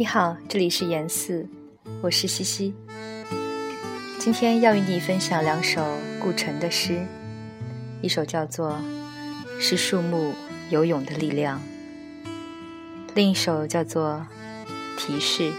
[0.00, 1.44] 你好，这里是言四，
[2.00, 2.72] 我是西西。
[4.20, 5.84] 今天要与你分享两首
[6.20, 7.04] 顾城的诗，
[8.00, 8.78] 一首叫做
[9.60, 10.32] 《是树木
[10.70, 11.60] 游泳的力量》，
[13.16, 14.24] 另一首叫做
[14.96, 15.50] 《提示》。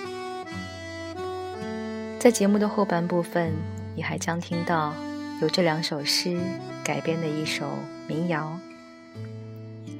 [2.17, 3.51] 在节目的后半部分，
[3.93, 4.93] 你还将听到
[5.41, 6.39] 由这两首诗
[6.81, 7.67] 改编的一首
[8.07, 8.57] 民谣。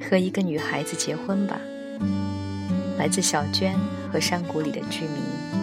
[0.10, 1.60] 和一个女孩子结婚吧，
[3.00, 3.74] 来自小娟
[4.12, 5.59] 和山谷里的居民。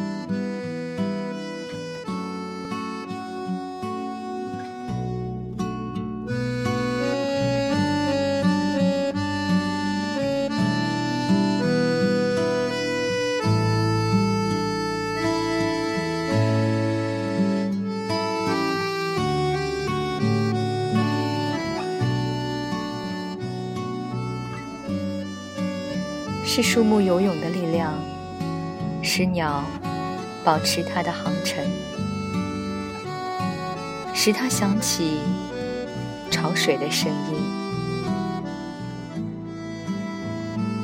[26.56, 27.92] 是树木游泳的力量，
[29.02, 29.62] 使鸟
[30.42, 31.62] 保持它的航程，
[34.14, 35.18] 使它响起
[36.30, 37.36] 潮水的声音。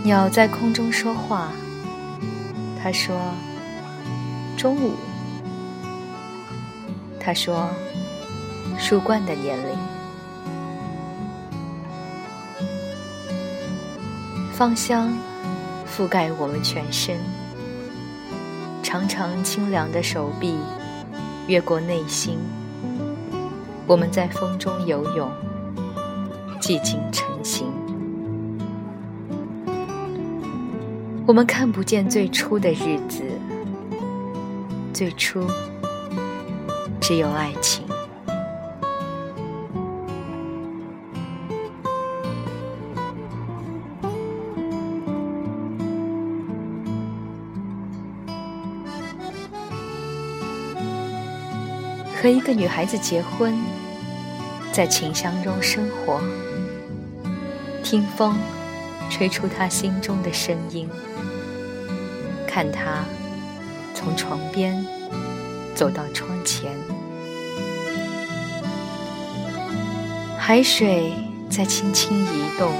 [0.04, 1.48] 鸟在空中说话，
[2.82, 3.16] 它说
[4.58, 4.92] ：“中午。”
[7.18, 7.66] 它说
[8.78, 9.74] ：“树冠的年龄。”
[14.52, 15.10] 芳香。
[15.94, 17.18] 覆盖我们全身，
[18.82, 20.56] 长长清凉的手臂
[21.46, 22.38] 越过内心，
[23.86, 25.30] 我们在风中游泳，
[26.60, 27.66] 寂静成形。
[31.24, 33.22] 我们看不见最初的日子，
[34.92, 35.46] 最初
[37.00, 37.71] 只有爱情。
[52.22, 53.52] 和一个女孩子结婚，
[54.72, 56.20] 在琴香中生活，
[57.82, 58.38] 听风
[59.10, 60.88] 吹出她心中的声音，
[62.46, 63.04] 看她
[63.92, 64.86] 从床边
[65.74, 66.70] 走到窗前，
[70.38, 71.12] 海水
[71.50, 72.72] 在轻轻移动，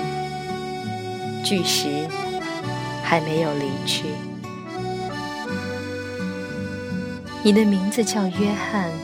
[1.42, 2.06] 巨石
[3.03, 4.04] 还没有离去。
[7.42, 9.01] 你的名字叫约翰。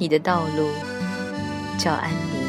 [0.00, 0.70] 你的道路
[1.78, 2.39] 叫安宁。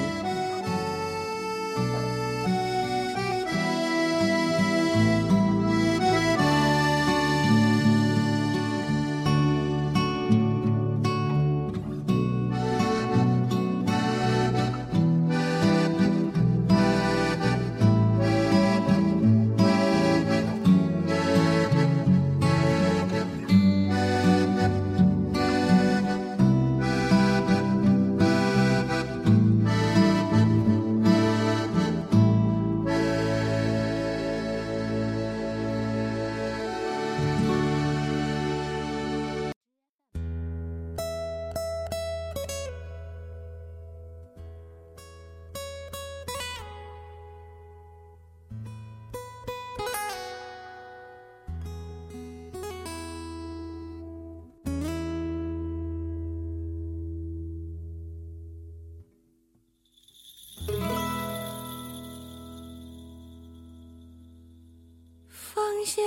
[65.53, 65.63] 芳。
[65.83, 66.01] 香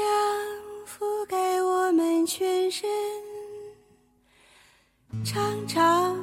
[0.86, 2.88] 覆盖我们全身，
[5.24, 6.16] 长长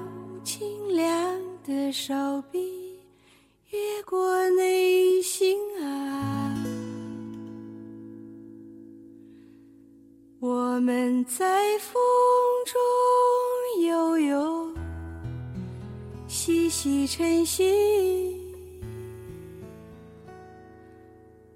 [0.43, 2.13] 清凉的手
[2.49, 2.97] 臂
[3.69, 6.55] 越过内心啊，
[10.39, 12.01] 我们在风
[12.65, 14.73] 中悠悠，
[16.27, 18.40] 细细晨曦。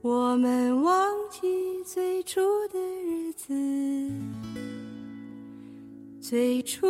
[0.08, 2.40] 我们忘记最初
[2.72, 3.56] 的日子，
[6.22, 6.86] 最初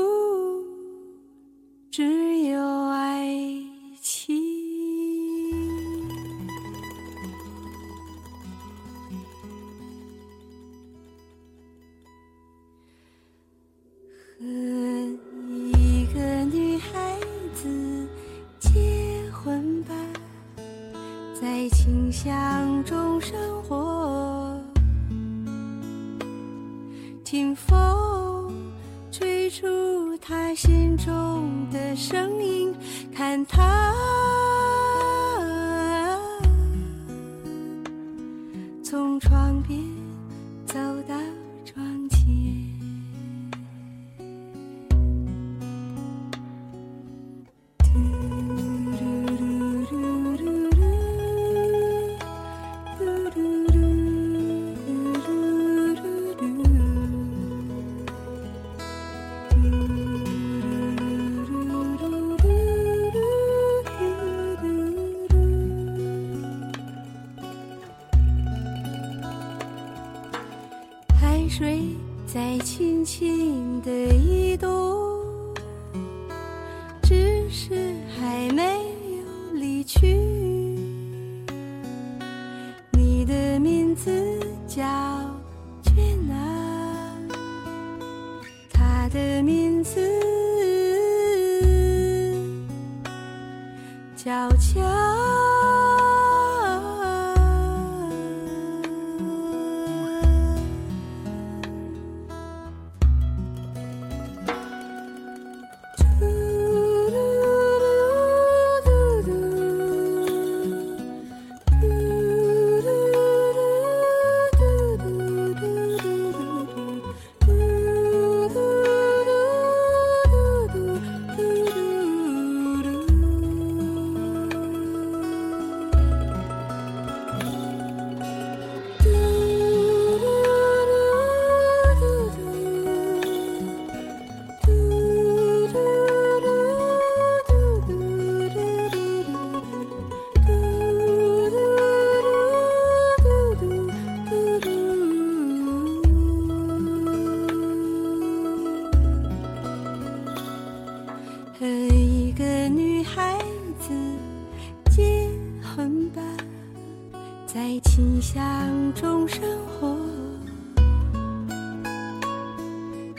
[1.89, 2.35] 只
[22.15, 23.19] 想中。
[23.19, 23.33] 生
[23.63, 24.56] 活，
[27.23, 28.53] 听风
[29.12, 29.65] 吹出
[30.17, 32.71] 他心中的声音，
[33.12, 33.91] 看他
[38.83, 39.81] 从窗边
[40.67, 40.79] 走。
[72.36, 74.70] 在轻轻的移动，
[77.02, 80.25] 只是还没有离去。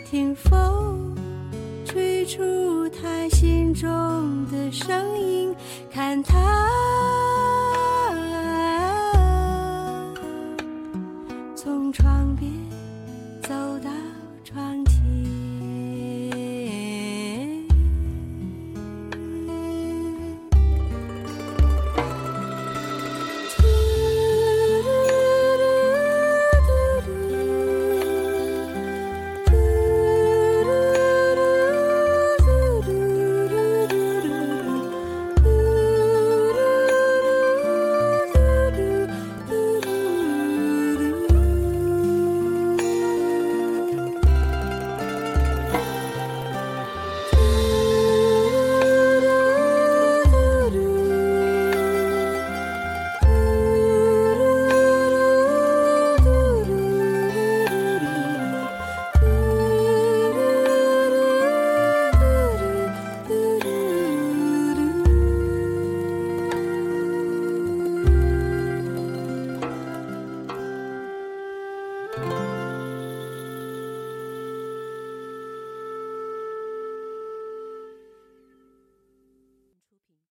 [0.09, 1.13] 听风
[1.85, 3.91] 吹出他心中
[4.53, 5.53] 的声音，
[5.91, 6.37] 看他